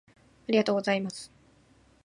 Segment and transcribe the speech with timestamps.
[0.09, 0.13] あ
[0.51, 1.31] りがとうございます